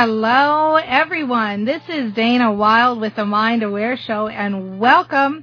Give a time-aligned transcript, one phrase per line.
[0.00, 1.64] Hello, everyone.
[1.64, 5.42] This is Dana Wilde with the Mind Aware Show, and welcome.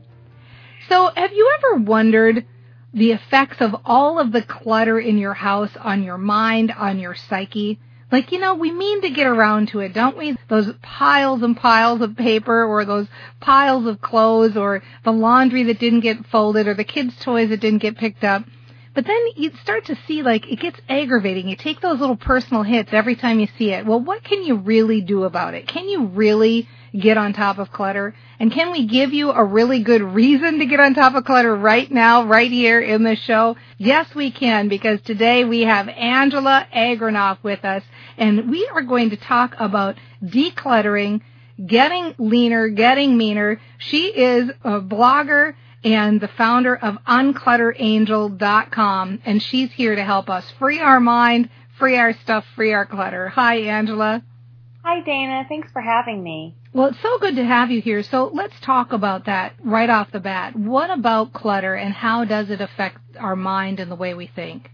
[0.88, 2.46] So, have you ever wondered
[2.94, 7.16] the effects of all of the clutter in your house on your mind, on your
[7.16, 7.82] psyche?
[8.14, 10.38] Like, you know, we mean to get around to it, don't we?
[10.48, 13.08] Those piles and piles of paper, or those
[13.42, 17.60] piles of clothes, or the laundry that didn't get folded, or the kids' toys that
[17.60, 18.46] didn't get picked up.
[18.96, 21.50] But then you start to see like it gets aggravating.
[21.50, 23.86] You take those little personal hits every time you see it.
[23.86, 25.68] Well, what can you really do about it?
[25.68, 28.16] Can you really get on top of clutter?
[28.40, 31.54] And can we give you a really good reason to get on top of clutter
[31.54, 33.58] right now, right here in the show?
[33.78, 37.84] Yes, we can because today we have Angela Agranoff with us
[38.18, 41.20] and we are going to talk about decluttering,
[41.66, 43.60] getting leaner, getting meaner.
[43.78, 45.54] She is a blogger
[45.86, 49.22] and the founder of unclutterangel.com.
[49.24, 53.30] And she's here to help us free our mind, free our stuff, free our clutter.
[53.30, 54.24] Hi, Angela.
[54.84, 55.46] Hi, Dana.
[55.48, 56.56] Thanks for having me.
[56.74, 58.04] Well, it's so good to have you here.
[58.04, 60.56] So let's talk about that right off the bat.
[60.56, 64.70] What about clutter and how does it affect our mind and the way we think?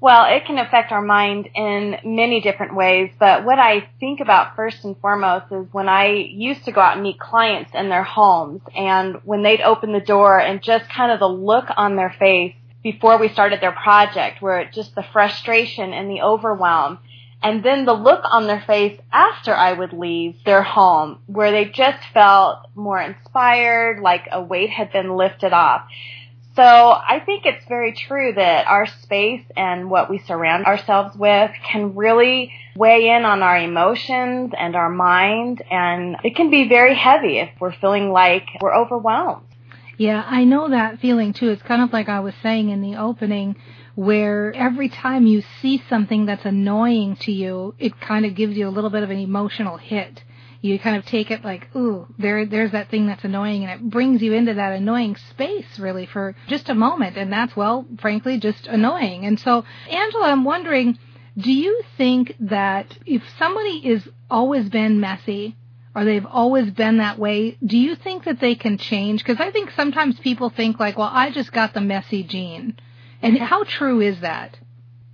[0.00, 4.54] Well, it can affect our mind in many different ways, but what I think about
[4.54, 8.04] first and foremost is when I used to go out and meet clients in their
[8.04, 12.14] homes and when they'd open the door and just kind of the look on their
[12.16, 17.00] face before we started their project where it just the frustration and the overwhelm
[17.42, 21.66] and then the look on their face after I would leave their home where they
[21.66, 25.82] just felt more inspired, like a weight had been lifted off.
[26.58, 31.52] So I think it's very true that our space and what we surround ourselves with
[31.70, 36.96] can really weigh in on our emotions and our mind and it can be very
[36.96, 39.46] heavy if we're feeling like we're overwhelmed.
[39.98, 41.50] Yeah, I know that feeling too.
[41.50, 43.54] It's kind of like I was saying in the opening
[43.94, 48.66] where every time you see something that's annoying to you, it kind of gives you
[48.66, 50.24] a little bit of an emotional hit
[50.60, 53.90] you kind of take it like, ooh, there, there's that thing that's annoying, and it
[53.90, 58.38] brings you into that annoying space really for just a moment, and that's well, frankly,
[58.38, 59.24] just annoying.
[59.24, 60.98] And so, Angela, I'm wondering,
[61.36, 65.56] do you think that if somebody is always been messy,
[65.94, 69.24] or they've always been that way, do you think that they can change?
[69.24, 72.76] Because I think sometimes people think like, well, I just got the messy gene.
[73.22, 74.56] And how true is that?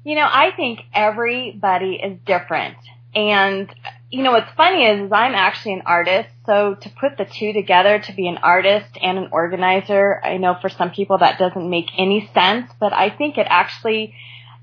[0.04, 2.76] You know, I think everybody is different.
[3.14, 3.72] And
[4.14, 7.52] you know what's funny is, is I'm actually an artist, so to put the two
[7.52, 11.68] together to be an artist and an organizer, I know for some people that doesn't
[11.68, 14.14] make any sense, but I think it actually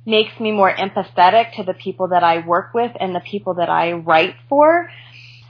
[0.05, 3.69] makes me more empathetic to the people that I work with and the people that
[3.69, 4.89] I write for.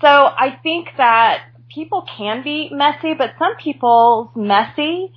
[0.01, 5.13] So I think that people can be messy, but some people's messy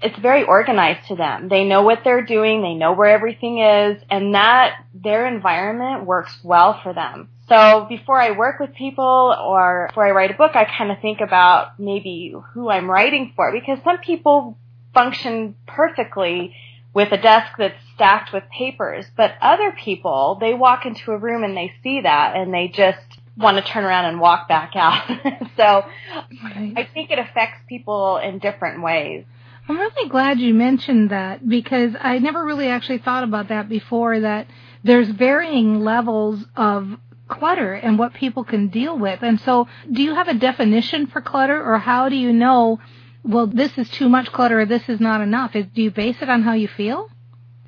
[0.00, 1.48] it's very organized to them.
[1.48, 6.38] They know what they're doing, they know where everything is, and that their environment works
[6.44, 7.30] well for them.
[7.48, 11.00] So before I work with people or before I write a book, I kind of
[11.00, 14.58] think about maybe who I'm writing for because some people
[14.92, 16.54] function perfectly
[16.94, 21.44] with a desk that's stacked with papers, but other people, they walk into a room
[21.44, 22.98] and they see that and they just
[23.36, 25.06] want to turn around and walk back out.
[25.56, 25.84] so
[26.42, 26.72] right.
[26.76, 29.24] I think it affects people in different ways.
[29.68, 34.20] I'm really glad you mentioned that because I never really actually thought about that before
[34.20, 34.46] that
[34.82, 36.96] there's varying levels of
[37.28, 39.22] clutter and what people can deal with.
[39.22, 42.80] And so, do you have a definition for clutter or how do you know
[43.22, 45.52] well this is too much clutter or this is not enough?
[45.52, 47.08] Do you base it on how you feel?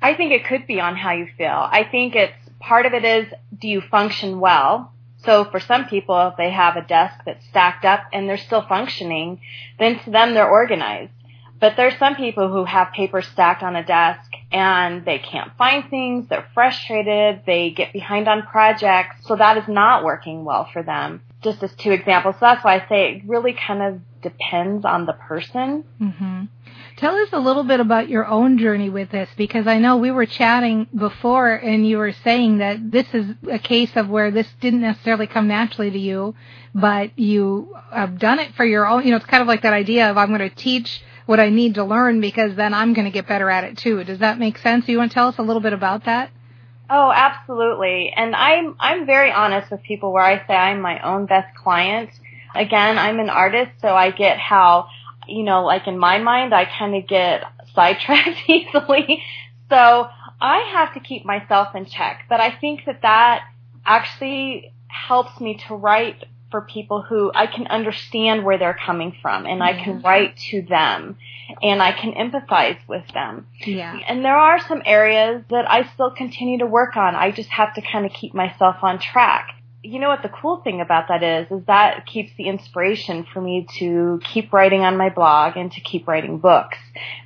[0.01, 1.47] I think it could be on how you feel.
[1.49, 3.27] I think it's part of it is
[3.57, 4.93] do you function well?
[5.23, 8.65] So for some people, if they have a desk that's stacked up and they're still
[8.67, 9.41] functioning,
[9.77, 11.11] then to them they're organized.
[11.59, 15.89] But there's some people who have paper stacked on a desk and they can't find
[15.89, 20.83] things, they're frustrated, they get behind on projects, so that is not working well for
[20.83, 21.21] them.
[21.41, 22.35] Just as two examples.
[22.35, 25.83] So that's why I say it really kind of depends on the person.
[25.99, 26.43] Mm-hmm.
[26.97, 30.11] Tell us a little bit about your own journey with this because I know we
[30.11, 34.47] were chatting before and you were saying that this is a case of where this
[34.59, 36.35] didn't necessarily come naturally to you,
[36.75, 39.73] but you have done it for your own, you know, it's kind of like that
[39.73, 41.01] idea of I'm going to teach
[41.31, 44.03] what I need to learn because then I'm going to get better at it too.
[44.03, 44.89] Does that make sense?
[44.89, 46.29] You want to tell us a little bit about that?
[46.89, 48.11] Oh, absolutely.
[48.13, 52.09] And I'm I'm very honest with people where I say I'm my own best client.
[52.53, 54.87] Again, I'm an artist, so I get how
[55.25, 59.23] you know, like in my mind, I kind of get sidetracked easily.
[59.69, 60.09] So
[60.41, 62.25] I have to keep myself in check.
[62.27, 63.43] But I think that that
[63.85, 69.45] actually helps me to write for people who I can understand where they're coming from
[69.45, 71.17] and I can write to them
[71.63, 73.47] and I can empathize with them.
[73.65, 73.97] Yeah.
[74.07, 77.15] And there are some areas that I still continue to work on.
[77.15, 80.57] I just have to kind of keep myself on track you know what the cool
[80.57, 84.95] thing about that is is that keeps the inspiration for me to keep writing on
[84.95, 86.77] my blog and to keep writing books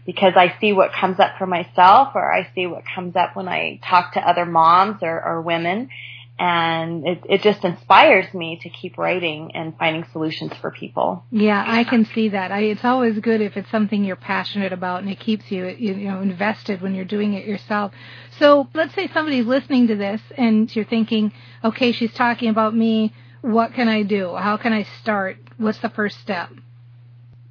[0.06, 3.50] because I see what comes up for myself or I see what comes up when
[3.50, 5.90] I talk to other moms or, or women
[6.38, 11.24] and it, it just inspires me to keep writing and finding solutions for people.
[11.32, 12.52] Yeah, I can see that.
[12.52, 15.96] I, it's always good if it's something you're passionate about and it keeps you, you
[15.96, 17.94] know, invested when you're doing it yourself.
[18.38, 21.32] So let's say somebody's listening to this and you're thinking,
[21.64, 23.14] okay, she's talking about me.
[23.42, 24.36] What can I do?
[24.36, 25.38] How can I start?
[25.58, 26.50] What's the first step?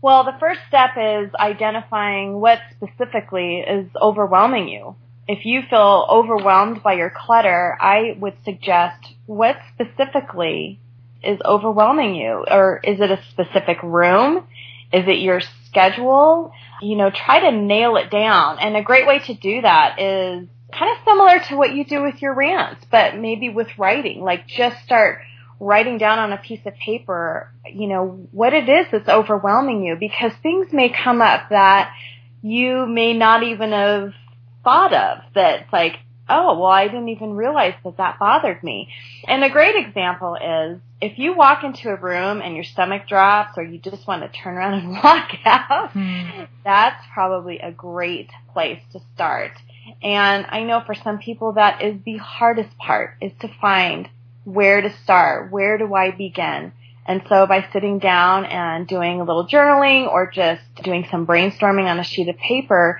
[0.02, 4.96] Well, the first step is identifying what specifically is overwhelming you
[5.26, 10.80] if you feel overwhelmed by your clutter, I would suggest what specifically
[11.22, 12.44] is overwhelming you?
[12.48, 14.46] Or is it a specific room?
[14.92, 16.52] Is it your schedule?
[16.82, 18.58] You know, try to nail it down.
[18.60, 22.02] And a great way to do that is kind of similar to what you do
[22.02, 24.22] with your rants, but maybe with writing.
[24.22, 25.20] Like just start
[25.58, 29.96] writing down on a piece of paper, you know, what it is that's overwhelming you
[29.98, 31.92] because things may come up that
[32.42, 34.12] you may not even have
[34.64, 38.88] thought of that's like, oh, well, I didn't even realize that that bothered me.
[39.28, 43.58] And a great example is if you walk into a room and your stomach drops
[43.58, 46.48] or you just want to turn around and walk out, mm.
[46.64, 49.52] that's probably a great place to start.
[50.02, 54.08] And I know for some people that is the hardest part is to find
[54.44, 55.50] where to start.
[55.50, 56.72] Where do I begin?
[57.06, 61.84] And so by sitting down and doing a little journaling or just doing some brainstorming
[61.84, 62.98] on a sheet of paper,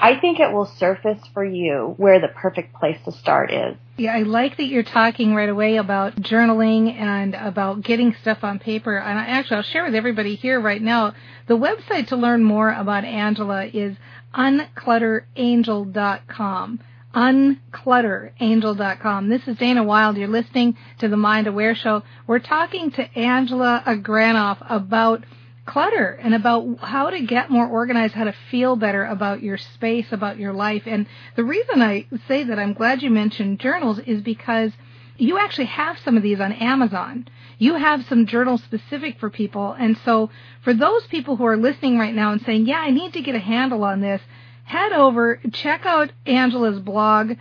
[0.00, 3.76] I think it will surface for you where the perfect place to start is.
[3.96, 8.60] Yeah, I like that you're talking right away about journaling and about getting stuff on
[8.60, 8.96] paper.
[8.96, 11.14] And I, actually, I'll share with everybody here right now.
[11.48, 13.96] The website to learn more about Angela is
[14.34, 16.80] unclutterangel.com.
[17.14, 19.28] Unclutterangel.com.
[19.28, 20.18] This is Dana Wilde.
[20.18, 22.02] You're listening to the Mind Aware Show.
[22.26, 25.24] We're talking to Angela Agranoff about
[25.68, 30.06] clutter and about how to get more organized, how to feel better about your space,
[30.10, 30.82] about your life.
[30.86, 31.06] And
[31.36, 34.72] the reason I say that I'm glad you mentioned journals is because
[35.18, 37.28] you actually have some of these on Amazon.
[37.58, 39.72] You have some journals specific for people.
[39.72, 40.30] And so
[40.62, 43.34] for those people who are listening right now and saying, yeah, I need to get
[43.34, 44.22] a handle on this,
[44.64, 47.32] head over, check out Angela's blog,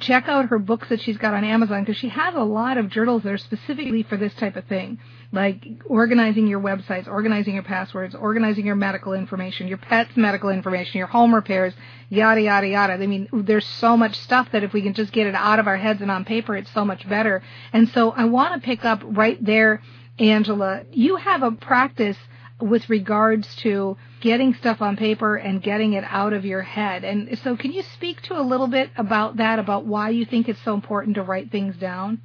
[0.00, 2.90] check out her books that she's got on Amazon because she has a lot of
[2.90, 4.98] journals that are specifically for this type of thing
[5.32, 10.98] like organizing your websites, organizing your passwords, organizing your medical information, your pet's medical information,
[10.98, 11.74] your home repairs,
[12.08, 12.92] yada, yada, yada.
[12.94, 15.66] I mean, there's so much stuff that if we can just get it out of
[15.66, 17.42] our heads and on paper, it's so much better.
[17.72, 19.82] And so I want to pick up right there,
[20.18, 20.84] Angela.
[20.92, 22.16] You have a practice
[22.60, 27.04] with regards to getting stuff on paper and getting it out of your head.
[27.04, 30.48] And so can you speak to a little bit about that, about why you think
[30.48, 32.22] it's so important to write things down?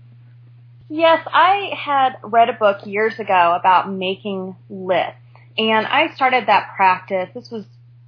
[0.94, 5.16] Yes, I had read a book years ago about making lists.
[5.58, 7.30] And I started that practice.
[7.34, 7.64] This was,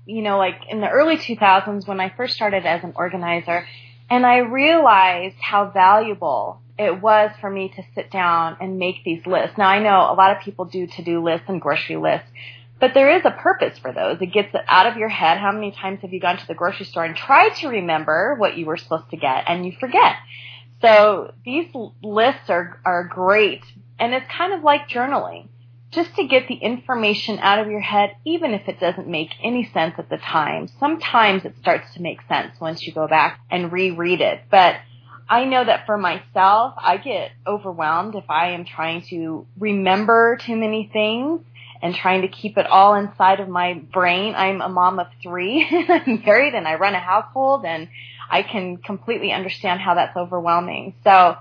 [0.06, 3.66] you know, like in the early 2000s when I first started as an organizer.
[4.10, 9.26] And I realized how valuable it was for me to sit down and make these
[9.26, 9.58] lists.
[9.58, 12.28] Now I know a lot of people do to-do lists and grocery lists,
[12.82, 14.18] but there is a purpose for those.
[14.20, 15.38] It gets it out of your head.
[15.38, 18.58] How many times have you gone to the grocery store and tried to remember what
[18.58, 20.18] you were supposed to get and you forget?
[20.84, 21.68] So these
[22.02, 23.64] lists are, are great.
[24.00, 25.48] And it's kind of like journaling.
[25.92, 29.70] Just to get the information out of your head, even if it doesn't make any
[29.74, 30.68] sense at the time.
[30.80, 34.42] Sometimes it starts to make sense once you go back and reread it.
[34.50, 34.78] But
[35.30, 40.56] I know that for myself, I get overwhelmed if I am trying to remember too
[40.56, 41.42] many things
[41.84, 44.36] and trying to keep it all inside of my brain.
[44.36, 45.68] I'm a mom of three.
[45.90, 47.90] I'm married and I run a household and
[48.32, 50.96] I can completely understand how that's overwhelming.
[51.04, 51.36] So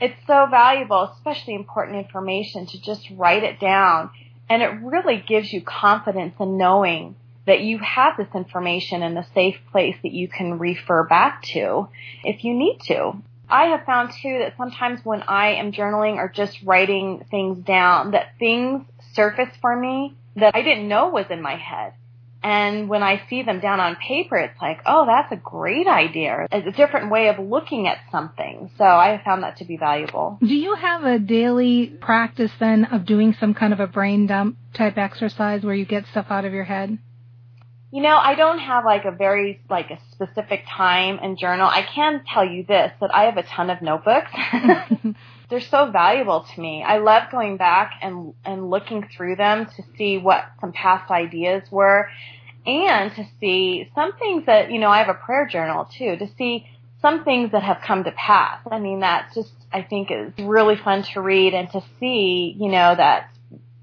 [0.00, 4.10] it's so valuable, especially important information to just write it down
[4.48, 7.14] And it really gives you confidence in knowing
[7.46, 11.88] that you have this information in a safe place that you can refer back to
[12.24, 13.12] if you need to.
[13.50, 18.10] I have found too that sometimes when I am journaling or just writing things down,
[18.12, 18.84] that things
[19.18, 21.94] surface for me that I didn't know was in my head.
[22.40, 26.46] And when I see them down on paper, it's like, oh, that's a great idea.
[26.52, 28.70] It's a different way of looking at something.
[28.78, 30.38] So I found that to be valuable.
[30.40, 34.56] Do you have a daily practice then of doing some kind of a brain dump
[34.72, 36.96] type exercise where you get stuff out of your head?
[37.90, 41.66] You know, I don't have like a very like a specific time and journal.
[41.66, 44.30] I can tell you this that I have a ton of notebooks.
[45.50, 46.82] They're so valuable to me.
[46.82, 51.62] I love going back and and looking through them to see what some past ideas
[51.70, 52.08] were
[52.66, 56.28] and to see some things that, you know, I have a prayer journal too, to
[56.36, 56.66] see
[57.00, 58.60] some things that have come to pass.
[58.70, 62.68] I mean, that's just I think is really fun to read and to see, you
[62.68, 63.30] know, that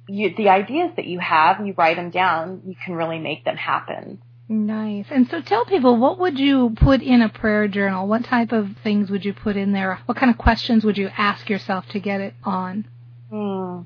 [0.07, 3.57] you, the ideas that you have, you write them down, you can really make them
[3.57, 4.21] happen.
[4.47, 5.07] Nice.
[5.09, 8.07] And so tell people, what would you put in a prayer journal?
[8.07, 9.99] What type of things would you put in there?
[10.05, 12.87] What kind of questions would you ask yourself to get it on?
[13.29, 13.81] Hmm.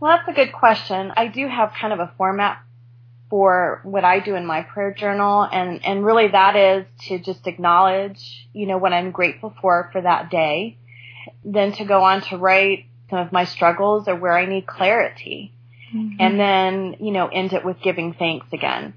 [0.00, 1.12] Well, that's a good question.
[1.16, 2.62] I do have kind of a format
[3.28, 7.46] for what I do in my prayer journal and, and really that is to just
[7.46, 10.78] acknowledge, you know, what I'm grateful for for that day.
[11.44, 15.52] Then to go on to write some of my struggles or where I need clarity.
[15.94, 16.16] Mm-hmm.
[16.20, 18.94] And then, you know, end it with giving thanks again.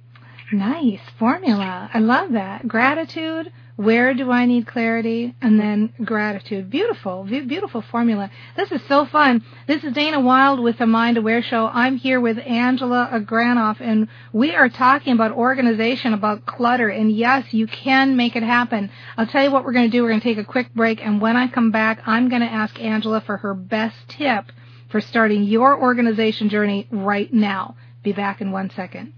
[0.52, 1.90] Nice formula.
[1.94, 2.68] I love that.
[2.68, 3.52] Gratitude.
[3.78, 5.34] Where do I need clarity?
[5.42, 6.70] And then gratitude.
[6.70, 8.30] Beautiful, beautiful formula.
[8.58, 9.44] This is so fun.
[9.66, 11.68] This is Dana Wilde with the Mind Aware Show.
[11.68, 16.90] I'm here with Angela Agranoff, and we are talking about organization, about clutter.
[16.90, 18.92] And yes, you can make it happen.
[19.18, 20.04] I'll tell you what we're going to do.
[20.04, 22.52] We're going to take a quick break, and when I come back, I'm going to
[22.52, 24.52] ask Angela for her best tip
[24.92, 27.78] for starting your organization journey right now.
[28.04, 29.14] Be back in one second.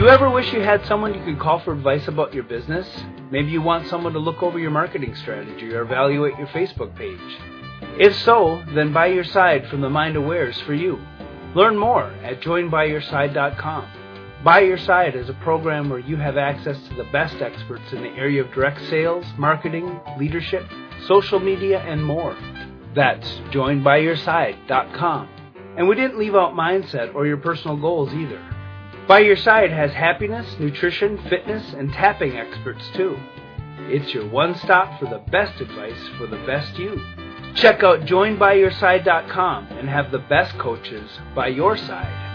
[0.00, 2.88] You ever wish you had someone you could call for advice about your business?
[3.30, 7.20] Maybe you want someone to look over your marketing strategy or evaluate your Facebook page.
[7.98, 10.98] If so, then By Your Side from the Mind Aware is for you.
[11.54, 13.90] Learn more at joinbyyourside.com.
[14.42, 18.00] By Your Side is a program where you have access to the best experts in
[18.00, 20.64] the area of direct sales, marketing, leadership,
[21.06, 22.34] social media, and more.
[22.94, 25.28] That's joinbyyourside.com.
[25.76, 28.42] And we didn't leave out mindset or your personal goals either.
[29.10, 33.18] By Your Side has happiness, nutrition, fitness, and tapping experts too.
[33.88, 36.96] It's your one stop for the best advice for the best you.
[37.56, 42.29] Check out joinbyyourside.com and have the best coaches by your side.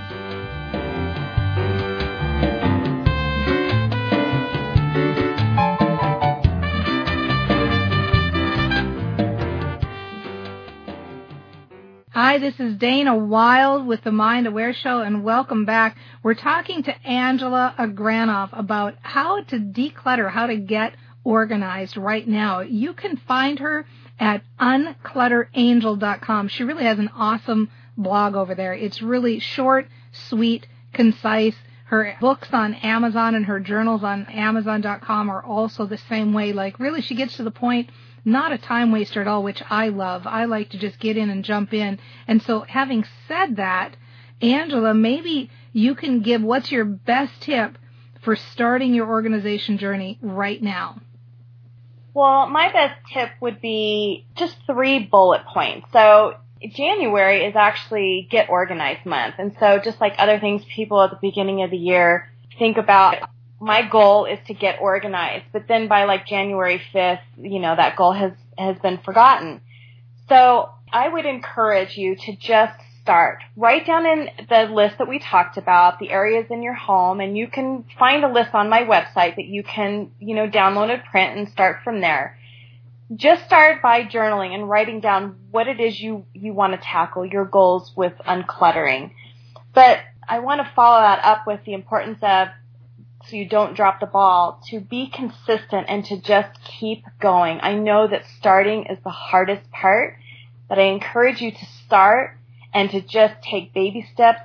[12.15, 15.97] Hi, this is Dana Wilde with the Mind Aware Show, and welcome back.
[16.23, 20.95] We're talking to Angela Agranoff about how to declutter, how to get
[21.25, 22.61] organized right now.
[22.61, 23.85] You can find her
[24.17, 26.47] at unclutterangel.com.
[26.47, 28.73] She really has an awesome blog over there.
[28.73, 31.55] It's really short, sweet, concise.
[31.87, 36.53] Her books on Amazon and her journals on Amazon.com are also the same way.
[36.53, 37.89] Like, really, she gets to the point
[38.25, 40.25] not a time waster at all, which I love.
[40.25, 41.99] I like to just get in and jump in.
[42.27, 43.95] And so having said that,
[44.41, 47.77] Angela, maybe you can give what's your best tip
[48.21, 50.99] for starting your organization journey right now?
[52.13, 55.87] Well, my best tip would be just three bullet points.
[55.91, 56.35] So
[56.73, 59.35] January is actually get organized month.
[59.37, 63.29] And so just like other things people at the beginning of the year think about
[63.59, 67.95] my goal is to get organized, but then by like January 5th, you know, that
[67.95, 69.61] goal has, has been forgotten.
[70.27, 73.43] So I would encourage you to just start.
[73.55, 77.37] Write down in the list that we talked about, the areas in your home, and
[77.37, 81.03] you can find a list on my website that you can, you know, download and
[81.03, 82.37] print and start from there.
[83.15, 87.23] Just start by journaling and writing down what it is you, you want to tackle,
[87.23, 89.11] your goals with uncluttering.
[89.75, 92.47] But I want to follow that up with the importance of
[93.27, 97.59] so you don't drop the ball, to be consistent and to just keep going.
[97.61, 100.17] I know that starting is the hardest part,
[100.67, 102.37] but I encourage you to start
[102.73, 104.41] and to just take baby steps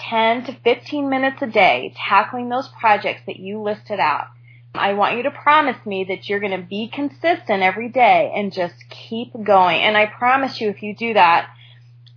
[0.00, 4.28] 10 to 15 minutes a day tackling those projects that you listed out.
[4.74, 8.52] I want you to promise me that you're going to be consistent every day and
[8.52, 9.82] just keep going.
[9.82, 11.50] And I promise you if you do that,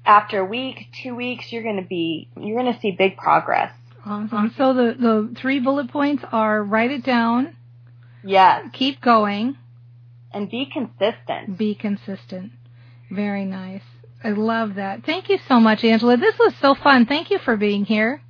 [0.05, 3.71] after a week, two weeks, you're going to be, you're going to see big progress.
[4.05, 4.53] Awesome.
[4.57, 7.55] So the, the three bullet points are write it down.
[8.23, 8.67] Yes.
[8.73, 9.57] Keep going.
[10.31, 11.57] And be consistent.
[11.57, 12.51] Be consistent.
[13.11, 13.83] Very nice.
[14.23, 15.05] I love that.
[15.05, 16.17] Thank you so much, Angela.
[16.17, 17.05] This was so fun.
[17.05, 18.21] Thank you for being here.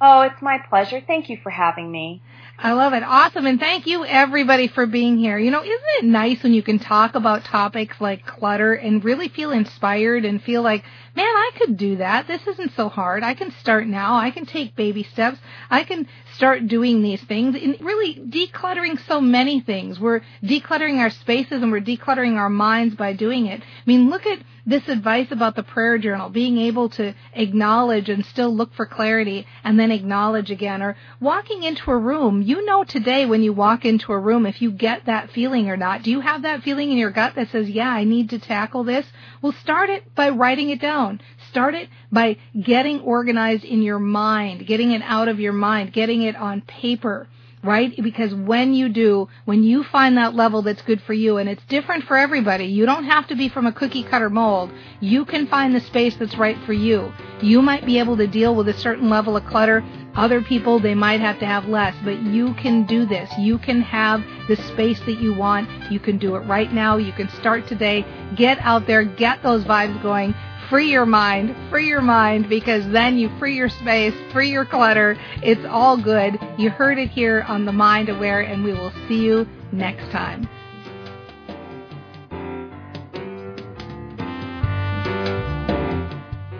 [0.00, 1.00] Oh, it's my pleasure.
[1.06, 2.22] Thank you for having me.
[2.58, 3.02] I love it.
[3.02, 3.46] Awesome.
[3.46, 5.38] And thank you everybody for being here.
[5.38, 9.28] You know, isn't it nice when you can talk about topics like clutter and really
[9.28, 12.26] feel inspired and feel like, man, I could do that.
[12.26, 13.22] This isn't so hard.
[13.22, 14.16] I can start now.
[14.16, 15.38] I can take baby steps.
[15.70, 20.00] I can start doing these things and really decluttering so many things.
[20.00, 23.60] We're decluttering our spaces and we're decluttering our minds by doing it.
[23.60, 28.24] I mean, look at this advice about the prayer journal, being able to acknowledge and
[28.24, 32.42] still look for clarity and then acknowledge again, or walking into a room.
[32.42, 35.76] You know today when you walk into a room if you get that feeling or
[35.76, 36.04] not.
[36.04, 38.84] Do you have that feeling in your gut that says, yeah, I need to tackle
[38.84, 39.04] this?
[39.42, 41.01] Well, start it by writing it down.
[41.50, 46.22] Start it by getting organized in your mind, getting it out of your mind, getting
[46.22, 47.28] it on paper
[47.62, 47.94] right?
[48.02, 51.62] Because when you do, when you find that level that's good for you, and it's
[51.68, 54.72] different for everybody, you don't have to be from a cookie cutter mold.
[55.00, 57.12] You can find the space that's right for you.
[57.40, 59.84] You might be able to deal with a certain level of clutter.
[60.14, 63.30] Other people, they might have to have less, but you can do this.
[63.38, 65.90] You can have the space that you want.
[65.90, 66.96] You can do it right now.
[66.96, 68.04] You can start today.
[68.36, 70.34] Get out there, get those vibes going
[70.72, 75.18] free your mind, free your mind, because then you free your space, free your clutter.
[75.42, 76.38] It's all good.
[76.56, 80.48] You heard it here on The Mind Aware, and we will see you next time.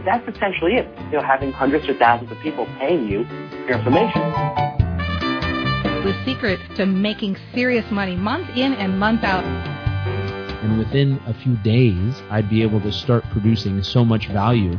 [0.05, 0.87] That's essentially it.
[1.07, 4.21] You know, having hundreds or thousands of people paying you for your information.
[6.05, 9.72] The secret to making serious money month in and month out
[10.63, 14.79] and within a few days, I'd be able to start producing so much value.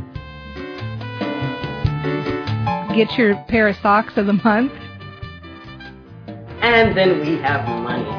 [2.94, 4.72] Get your pair of socks of the month.
[6.60, 8.13] And then we have money.